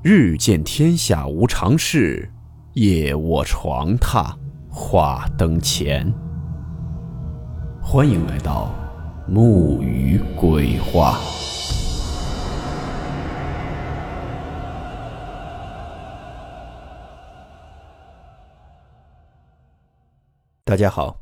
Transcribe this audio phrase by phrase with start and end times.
[0.00, 2.30] 日见天下无常事，
[2.74, 4.32] 夜卧床榻
[4.70, 6.08] 话灯前。
[7.82, 8.72] 欢迎来到
[9.26, 11.18] 木鱼鬼话。
[20.62, 21.20] 大家好，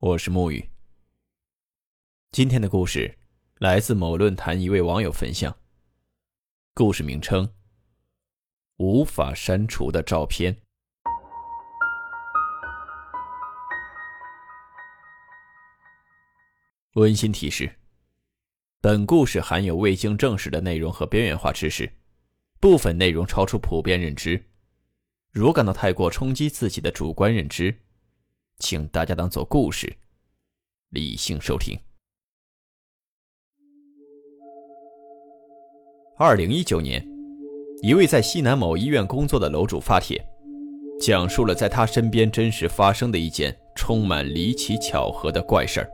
[0.00, 0.68] 我是木鱼。
[2.30, 3.16] 今天的故事
[3.56, 5.56] 来自某论坛一位网友分享，
[6.74, 7.50] 故事名称。
[8.80, 10.56] 无法删除的照片。
[16.94, 17.70] 温馨提示：
[18.80, 21.92] 本故事含有未经证实的内容和边缘化知识，
[22.58, 24.42] 部分内容超出普遍认知。
[25.30, 27.78] 如感到太过冲击自己的主观认知，
[28.56, 29.94] 请大家当做故事，
[30.88, 31.78] 理性收听。
[36.16, 37.09] 二零一九年。
[37.82, 40.22] 一位在西南某医院工作的楼主发帖，
[41.00, 45.90] 讲述了在他身边真实发生的一件充满离奇巧合的怪事儿。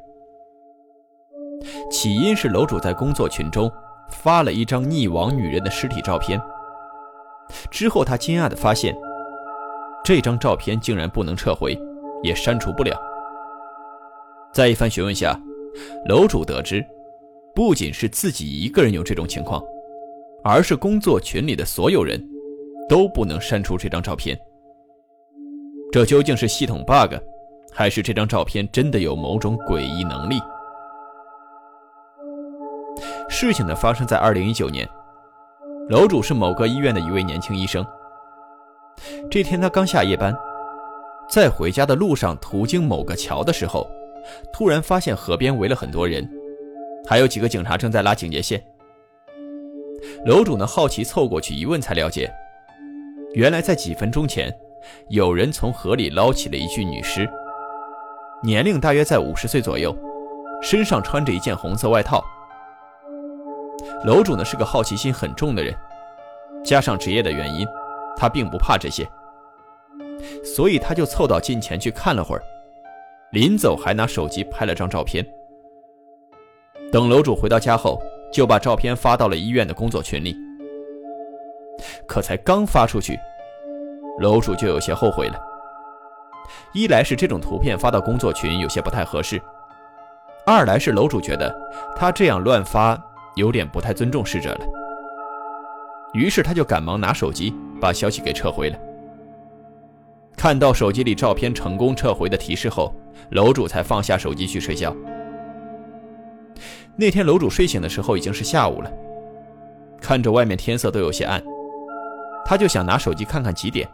[1.89, 3.71] 起因是楼主在工作群中
[4.11, 6.41] 发了一张溺亡女人的尸体照片，
[7.71, 8.93] 之后他惊讶地发现，
[10.05, 11.79] 这张照片竟然不能撤回，
[12.21, 12.99] 也删除不了。
[14.53, 15.39] 在一番询问下，
[16.09, 16.85] 楼主得知，
[17.55, 19.63] 不仅是自己一个人有这种情况。
[20.49, 22.25] 而是工作群里的所有人，
[22.89, 24.39] 都不能删除这张照片。
[25.91, 27.17] 这究竟是系统 bug，
[27.73, 30.37] 还是这张照片真的有某种诡异能力？
[33.29, 34.89] 事情呢发生在二零一九年，
[35.89, 37.85] 楼主是某个医院的一位年轻医生。
[39.29, 40.33] 这天他刚下夜班，
[41.29, 43.85] 在回家的路上途经某个桥的时候，
[44.53, 46.25] 突然发现河边围了很多人，
[47.05, 48.63] 还有几个警察正在拉警戒线。
[50.25, 52.33] 楼主呢好奇凑过去一问，才了解，
[53.35, 54.53] 原来在几分钟前，
[55.09, 57.29] 有人从河里捞起了一具女尸，
[58.43, 59.97] 年龄大约在五十岁左右，
[60.63, 62.25] 身上穿着一件红色外套。
[64.05, 65.75] 楼主呢是个好奇心很重的人，
[66.65, 67.67] 加上职业的原因，
[68.17, 69.07] 他并不怕这些，
[70.43, 72.43] 所以他就凑到近前去看了会儿，
[73.31, 75.25] 临走还拿手机拍了张照片。
[76.91, 78.01] 等楼主回到家后。
[78.33, 80.37] 就把照片发到了医院的工作群里，
[82.07, 83.19] 可才刚发出去，
[84.19, 85.39] 楼主就有些后悔了。
[86.73, 89.41] 一来是这种图片发到工作群有些不太合适，
[90.45, 91.55] 二来是楼主觉得
[91.97, 93.01] 他这样乱发
[93.35, 94.67] 有点不太尊重逝者了。
[96.13, 98.79] 于是他就赶忙拿手机把消息给撤回了。
[100.37, 102.95] 看到手机里照片成功撤回的提示后，
[103.31, 104.95] 楼主才放下手机去睡觉。
[106.99, 108.91] 那天楼主睡醒的时候已经是下午了，
[110.01, 111.43] 看着外面天色都有些暗，
[112.45, 113.87] 他就想拿手机看看几点。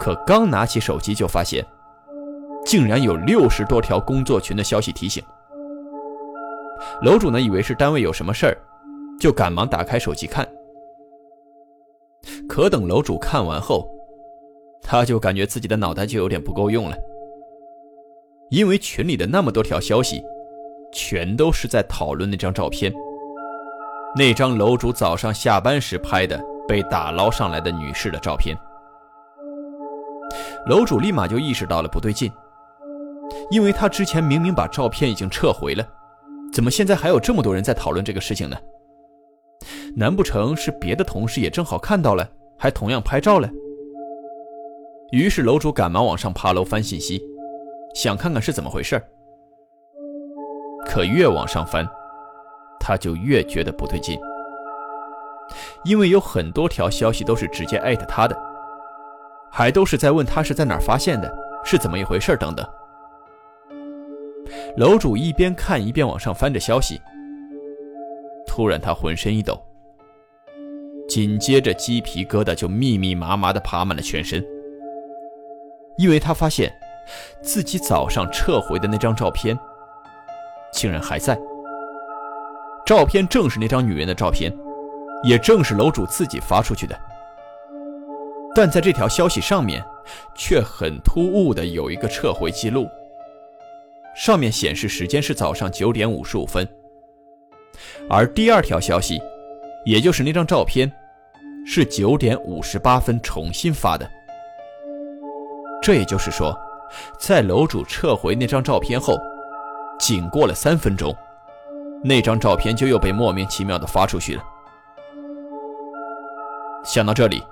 [0.00, 1.64] 可刚拿起手机就发现，
[2.66, 5.22] 竟然有六十多条工作群的消息提醒。
[7.02, 8.58] 楼主呢以为是单位有什么事儿，
[9.20, 10.46] 就赶忙打开手机看。
[12.48, 13.88] 可等楼主看完后，
[14.82, 16.96] 他就感觉自己的脑袋就有点不够用了，
[18.50, 20.22] 因为群里的那么多条消息。
[20.94, 22.94] 全都是在讨论那张照片，
[24.16, 28.56] 那张楼主早上下班时拍的被打捞上来的女士的照片。
[30.66, 32.32] 楼主立马就意识到了不对劲，
[33.50, 35.86] 因为他之前明明把照片已经撤回了，
[36.52, 38.56] 怎么现在还有这么多人在讨论这个事情呢？
[39.96, 42.26] 难不成是别的同事也正好看到了，
[42.56, 43.50] 还同样拍照了？
[45.10, 47.20] 于是楼主赶忙往上爬楼翻信息，
[47.94, 49.00] 想看看是怎么回事。
[50.86, 51.88] 可越往上翻，
[52.78, 54.18] 他就越觉得不对劲，
[55.84, 58.36] 因为有很多条消息都是直接艾特他的，
[59.50, 61.32] 还都是在问他是在哪儿发现的，
[61.64, 62.66] 是怎么一回事等等。
[64.76, 67.00] 楼主一边看一边往上翻着消息，
[68.46, 69.60] 突然他浑身一抖，
[71.08, 74.44] 紧接着鸡皮疙瘩就密密麻麻的爬满了全身，
[75.96, 76.72] 因为他发现
[77.42, 79.58] 自己早上撤回的那张照片。
[80.74, 81.38] 竟然还在。
[82.84, 84.52] 照片正是那张女人的照片，
[85.22, 86.94] 也正是楼主自己发出去的。
[88.54, 89.82] 但在这条消息上面，
[90.34, 92.86] 却很突兀的有一个撤回记录，
[94.14, 96.68] 上面显示时间是早上九点五十五分。
[98.10, 99.18] 而第二条消息，
[99.86, 100.92] 也就是那张照片，
[101.66, 104.08] 是九点五十八分重新发的。
[105.82, 106.54] 这也就是说，
[107.18, 109.16] 在楼主撤回那张照片后。
[109.98, 111.14] 仅过了三分钟，
[112.02, 114.42] 那张照片就又被莫名其妙的发出去了。
[116.84, 117.42] 想到这里，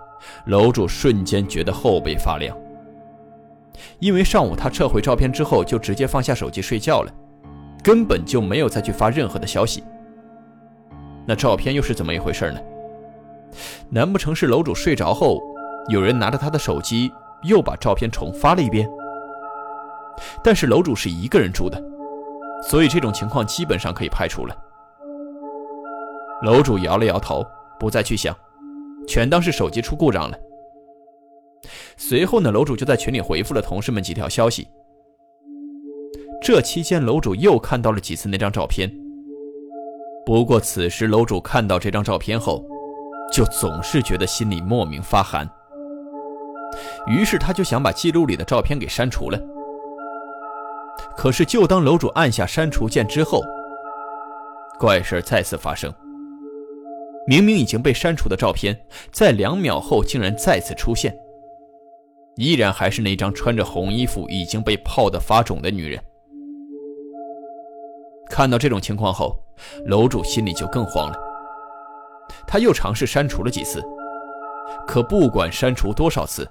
[0.46, 2.56] 楼主瞬间觉得后背发凉，
[3.98, 7.10] 因为上午他撤回照片之后就直接放下手机睡觉了，
[7.82, 9.82] 根本就没有再去发任何的消息。
[11.26, 12.60] 那照片又是怎么一回事呢？
[13.88, 15.40] 难不成是楼主睡着后，
[15.88, 17.10] 有人拿着他的手机
[17.44, 18.88] 又把照片重发了一遍？
[20.44, 21.82] 但是楼主是一个人住的，
[22.62, 24.56] 所以这种情况基本上可以排除了。
[26.42, 27.44] 楼主摇了摇头，
[27.78, 28.34] 不再去想，
[29.06, 30.38] 全当是手机出故障了。
[31.96, 34.66] 随后呢，楼主就在群里回复了同事们几条消息。
[36.40, 38.92] 这期间，楼主又看到了几次那张照片。
[40.26, 42.64] 不过此时，楼主看到这张照片后，
[43.32, 45.48] 就总是觉得心里莫名发寒。
[47.06, 49.38] 于是他就想把记录里的照片给删除了。
[51.16, 53.42] 可是，就当楼主按下删除键之后，
[54.78, 55.92] 怪事再次发生。
[57.26, 58.76] 明明已经被删除的照片，
[59.12, 61.16] 在两秒后竟然再次出现，
[62.36, 66.02] 依然还是那张穿着红衣服、已经被泡得发肿的女人。
[68.28, 69.36] 看到这种情况后，
[69.86, 71.16] 楼主心里就更慌了。
[72.46, 73.80] 他又尝试删除了几次，
[74.88, 76.50] 可不管删除多少次，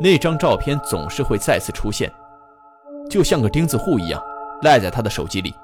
[0.00, 2.10] 那张照片总是会再次出现。
[3.10, 4.22] 就像个钉子户一样，
[4.62, 5.54] 赖在他的手机里。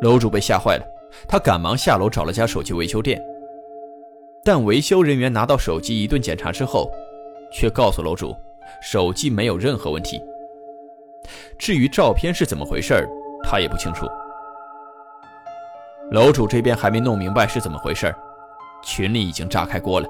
[0.00, 0.84] 楼主被吓坏了，
[1.26, 3.22] 他赶忙下楼找了家手机维修店。
[4.44, 6.90] 但维修人员拿到手机一顿检查之后，
[7.50, 8.36] 却告诉楼主，
[8.82, 10.22] 手机没有任何问题。
[11.58, 13.08] 至于照片是怎么回事，
[13.42, 14.06] 他也不清楚。
[16.10, 18.14] 楼主这边还没弄明白是怎么回事，
[18.82, 20.06] 群里已经炸开锅了。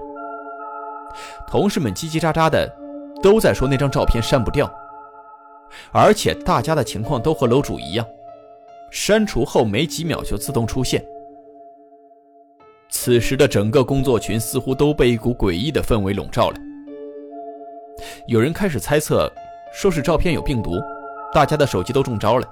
[1.47, 2.69] 同事们叽叽喳喳的，
[3.23, 4.69] 都在说那张照片删不掉。
[5.93, 8.07] 而且大家的情况都和楼主一样，
[8.91, 11.05] 删除后没几秒就自动出现。
[12.91, 16.57] 此时的整个工作群似乎都被一股诡异的氛围笼罩了。
[18.27, 19.31] 有人开始猜测，
[19.73, 20.81] 说是照片有病毒，
[21.33, 22.49] 大家的手机都中招了。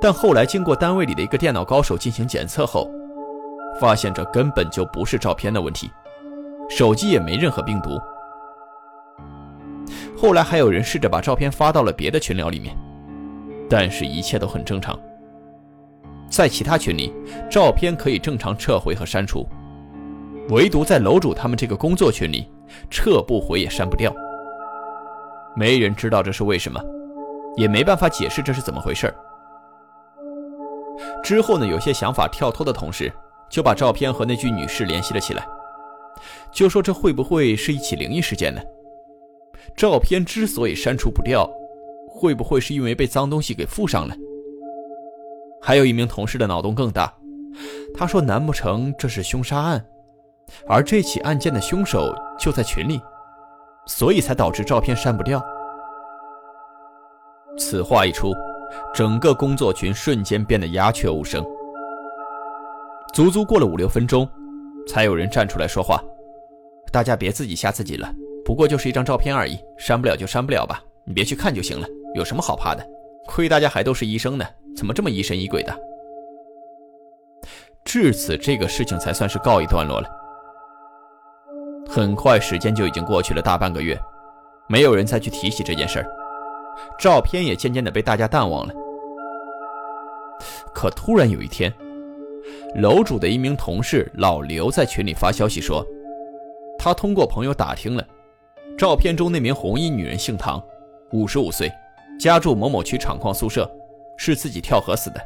[0.00, 2.88] 但后来经过单位里的一个电脑高手进行检测后，
[3.80, 5.90] 发现这根本就不是照片的问题，
[6.68, 8.00] 手机也没任何病毒。
[10.24, 12.74] 后来还有人试着把照片发到了别的群聊里面，
[13.68, 14.98] 但是一切都很正常。
[16.30, 17.12] 在其他群里，
[17.50, 19.46] 照片可以正常撤回和删除，
[20.48, 22.50] 唯独在楼主他们这个工作群里，
[22.88, 24.10] 撤不回也删不掉。
[25.54, 26.80] 没人知道这是为什么，
[27.54, 29.14] 也没办法解释这是怎么回事。
[31.22, 33.12] 之后呢，有些想法跳脱的同事
[33.50, 35.46] 就把照片和那具女尸联系了起来，
[36.50, 38.62] 就说这会不会是一起灵异事件呢？
[39.76, 41.48] 照片之所以删除不掉，
[42.08, 44.14] 会不会是因为被脏东西给附上了？
[45.60, 47.12] 还有一名同事的脑洞更大，
[47.94, 49.84] 他说：“难不成这是凶杀案，
[50.68, 53.00] 而这起案件的凶手就在群里，
[53.86, 55.42] 所以才导致照片删不掉？”
[57.56, 58.32] 此话一出，
[58.92, 61.44] 整个工作群瞬间变得鸦雀无声。
[63.14, 64.28] 足足过了五六分钟，
[64.86, 66.02] 才有人站出来说话
[66.92, 68.12] ：“大家别自己吓自己了。”
[68.44, 72.86] 不过就是一张照片而已，删不了就删不了吧，你别去看就行了，有什么好怕的？
[73.26, 74.44] 亏大家还都是医生呢，
[74.76, 75.74] 怎么这么疑神疑鬼的？
[77.84, 80.08] 至此，这个事情才算是告一段落了。
[81.88, 83.98] 很快，时间就已经过去了大半个月，
[84.68, 86.06] 没有人再去提起这件事儿，
[86.98, 88.74] 照片也渐渐的被大家淡忘了。
[90.74, 91.72] 可突然有一天，
[92.74, 95.86] 楼主的一名同事老刘在群里发消息说，
[96.78, 98.06] 他通过朋友打听了。
[98.76, 100.60] 照片中那名红衣女人姓唐，
[101.12, 101.70] 五十五岁，
[102.18, 103.70] 家住某某区厂矿宿舍，
[104.16, 105.20] 是自己跳河死的。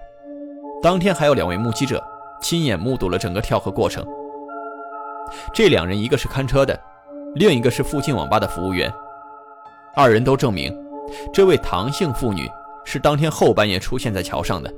[0.83, 2.03] 当天还有两位目击者
[2.43, 4.07] 亲眼目睹了整个跳河过程。
[5.55, 6.79] 这两人一个是看车的，
[7.37, 8.93] 另一个是附近网吧的服务员。
[9.95, 10.77] 二人都证明，
[11.33, 12.51] 这位唐姓妇女
[12.85, 14.71] 是当天后半夜出现在桥上的，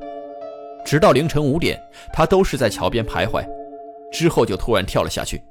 [0.84, 1.76] 直到凌晨五点，
[2.12, 3.44] 她都是在桥边徘徊，
[4.12, 5.42] 之后就突然跳了下去。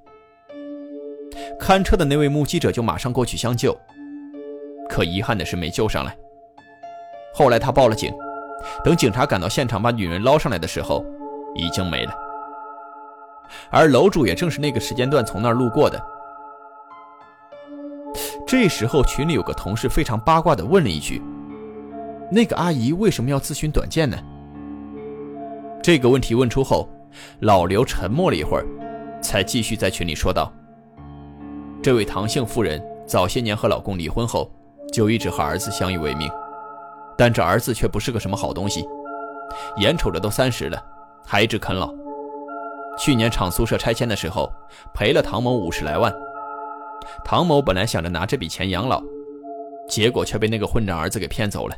[1.58, 3.78] 看车的那位目击者就马上过去相救，
[4.90, 6.16] 可遗憾的是没救上来。
[7.34, 8.14] 后来他报了警，
[8.84, 11.06] 等警察赶到现场把女人捞上来的时候，
[11.56, 12.14] 已经没了。
[13.72, 16.00] 而楼主也正是那个时间段从那儿路过的。
[18.46, 21.22] 这时候群里有个同事非常八卦的问了一句
[22.32, 24.18] ：“那个阿姨为什么要咨询短见呢？”
[25.82, 26.90] 这个问题问出后，
[27.42, 28.66] 老刘沉默了一会儿，
[29.22, 30.52] 才继续在群里说道。
[31.82, 34.52] 这位唐姓妇人早些年和老公离婚后，
[34.92, 36.30] 就一直和儿子相依为命，
[37.18, 38.86] 但这儿子却不是个什么好东西，
[39.78, 40.78] 眼瞅着都三十了，
[41.26, 41.94] 还一直啃老，
[42.98, 44.52] 去年厂宿舍拆迁的时候
[44.94, 46.14] 赔了唐某五十来万。
[47.24, 49.02] 唐某本来想着拿这笔钱养老，
[49.88, 51.76] 结果却被那个混账儿子给骗走了。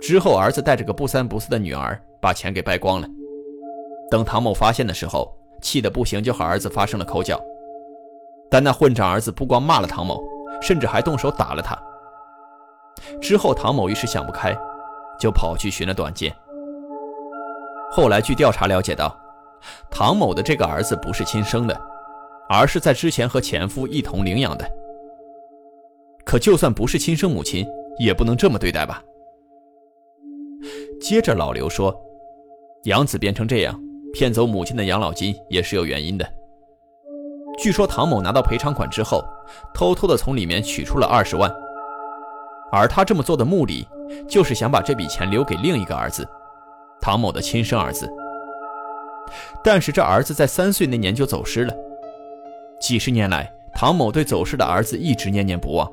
[0.00, 3.06] 之后，儿子带着个不三不四的女儿把钱给败光了。
[4.10, 7.38] 等唐某发现的时候，气得不行，就和儿子发生了口角。
[8.52, 10.22] 但那混账儿子不光骂了唐某，
[10.60, 11.74] 甚至还动手打了他。
[13.18, 14.54] 之后，唐某一时想不开，
[15.18, 16.30] 就跑去寻了短见。
[17.90, 19.18] 后来，据调查了解到，
[19.90, 21.80] 唐某的这个儿子不是亲生的，
[22.46, 24.70] 而是在之前和前夫一同领养的。
[26.22, 27.66] 可就算不是亲生母亲，
[27.98, 29.02] 也不能这么对待吧？
[31.00, 31.98] 接着，老刘说，
[32.84, 33.74] 养子变成这样，
[34.12, 36.32] 骗走母亲的养老金也是有原因的。
[37.58, 39.24] 据说唐某拿到赔偿款之后，
[39.74, 41.52] 偷偷的从里面取出了二十万，
[42.70, 43.86] 而他这么做的目的，
[44.28, 46.26] 就是想把这笔钱留给另一个儿子。
[47.00, 48.10] 唐某的亲生儿子，
[49.62, 51.74] 但是这儿子在三岁那年就走失了。
[52.80, 55.90] 几十年来，唐某对走失的儿子一直念念不忘，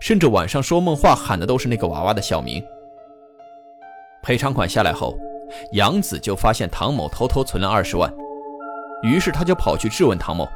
[0.00, 2.64] 甚至晚上说梦话喊的都是那个娃娃的小名。
[4.22, 5.16] 赔偿款下来后，
[5.72, 8.12] 杨子就发现唐某偷偷存了二十万，
[9.02, 10.48] 于是他就跑去质问唐某。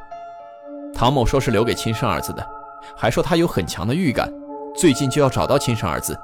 [0.95, 2.47] 唐某说是留给亲生儿子的，
[2.95, 4.31] 还说他有很强的预感，
[4.73, 6.17] 最近就要找到亲生儿子。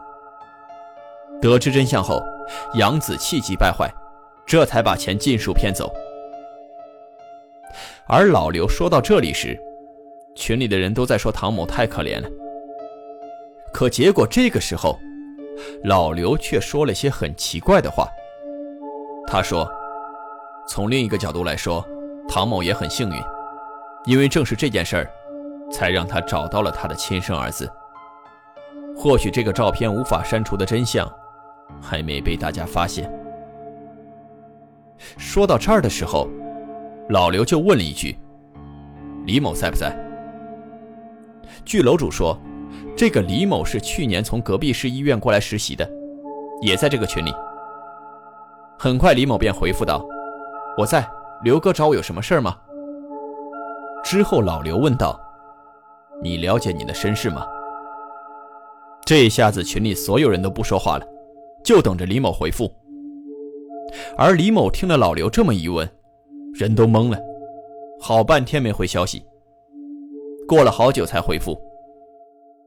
[1.41, 2.23] 得知真相后，
[2.75, 3.91] 杨子气急败坏，
[4.45, 5.91] 这才把钱尽数骗走。
[8.07, 9.59] 而老刘说到这里时，
[10.35, 12.29] 群里的人都在说唐某太可怜了。
[13.73, 14.97] 可结果这个时候，
[15.83, 18.07] 老刘却说了些很奇怪的话。
[19.27, 19.69] 他说
[20.67, 21.85] ：“从另一个角度来说，
[22.27, 23.15] 唐某也很幸运，
[24.05, 25.09] 因为正是这件事儿，
[25.71, 27.71] 才让他找到了他的亲生儿子。
[28.95, 31.09] 或许这个照片无法删除的真相。”
[31.81, 33.09] 还没被大家发现。
[35.17, 36.27] 说到这儿的时候，
[37.09, 38.15] 老刘就问了一句
[39.25, 39.95] ：“李某在不在？”
[41.63, 42.37] 据楼主说，
[42.95, 45.89] 这个李某是去年从隔壁市医院过来实习的，
[46.61, 47.33] 也在这个群里。
[48.77, 50.05] 很快，李某便回复道
[50.77, 51.09] ：“我在，
[51.41, 52.55] 刘哥找我有什么事吗？”
[54.03, 55.19] 之后，老刘问道
[56.21, 57.45] ：“你了解你的身世吗？”
[59.05, 61.05] 这一下子，群里所有人都不说话了。
[61.63, 62.73] 就等着李某回复，
[64.17, 65.87] 而李某听了老刘这么一问，
[66.55, 67.19] 人都懵了，
[67.99, 69.23] 好半天没回消息。
[70.47, 71.55] 过了好久才回复：“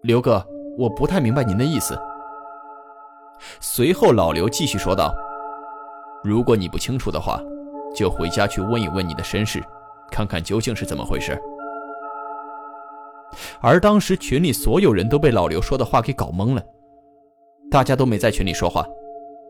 [0.03, 0.47] 刘哥，
[0.79, 1.99] 我不太明白您的意思。”
[3.59, 5.13] 随后老刘继续说道
[6.23, 7.43] ：“如果你不清楚的话，
[7.97, 9.61] 就回家去问一问你的身世，
[10.15, 11.37] 看看究竟是怎么回事。”
[13.61, 16.63] 而当时群里所有人都被老刘说的话给搞懵了。
[17.69, 18.87] 大家都没在群里说话，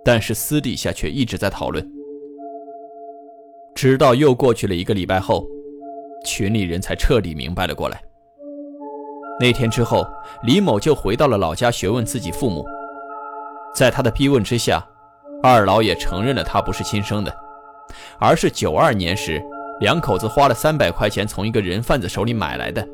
[0.03, 1.87] 但是私底下却一直在讨论。
[3.75, 5.45] 直到又过去了一个礼拜后，
[6.25, 8.01] 群里人才彻底明白了过来。
[9.39, 10.07] 那天之后，
[10.45, 12.65] 李某就回到了老家询问自己父母，
[13.75, 14.83] 在他的逼问之下，
[15.43, 17.37] 二老也承认了他不是亲生的，
[18.19, 19.43] 而是九二年时
[19.81, 22.87] 两口子花了三百块钱从一个人贩子手里买来的。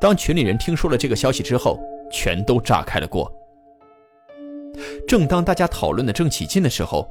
[0.00, 1.78] 当群里人听说了这个消息之后，
[2.10, 3.30] 全都炸开了锅。
[5.06, 7.08] 正当大家讨论的正起劲的时候，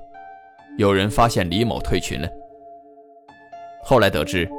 [0.77, 2.27] 有人发现李某退群了。
[3.83, 4.49] 后来得知，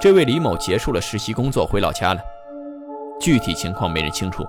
[0.00, 2.20] 这位李某结束了实习工作回老家了，
[3.20, 4.44] 具体情况没人清楚。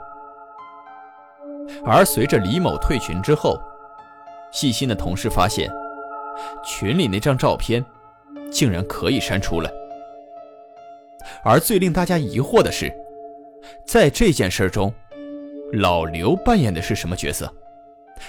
[1.84, 3.60] 而随着李某退群之后，
[4.52, 5.70] 细心的同事发现，
[6.64, 7.84] 群里那张照片
[8.52, 9.70] 竟然可以删除了。
[11.44, 12.92] 而最令大家疑惑的是，
[13.86, 14.94] 在这件事中，
[15.74, 17.52] 老刘扮演的是什么角色？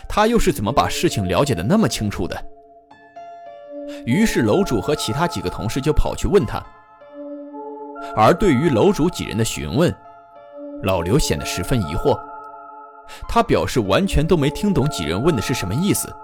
[0.08, 2.36] 他又是怎么把事情了解的那么清楚的？
[4.04, 6.62] 于是楼主和其他几个同事就跑去问他。
[8.14, 9.94] 而对于楼主几人的询问，
[10.82, 12.18] 老刘显得十分疑惑。
[13.26, 16.14] 他表示完全都没听懂几人问的是什么意思。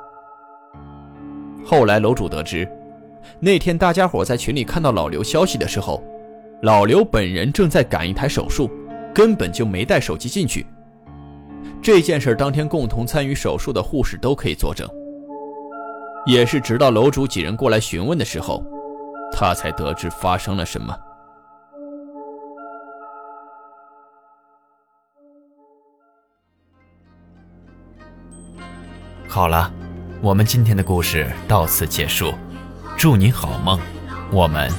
[1.64, 2.70] 后来楼主得知，
[3.40, 6.02] 那天大家伙在群里看到老刘消息的时候，
[6.62, 8.70] 老刘本人正在赶一台手术，
[9.14, 10.66] 根本就没带手机进去。
[11.82, 14.88] 这件事当天共同参与手术的护士都可以作证。
[16.26, 18.64] 也是直到楼主几人过来询问的时候，
[19.30, 20.96] 他才得知发生了什么。
[29.28, 29.70] 好了，
[30.22, 32.32] 我们今天的故事到此结束，
[32.96, 33.78] 祝你好梦，
[34.30, 34.70] 我们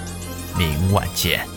[0.57, 1.54] 明晚见。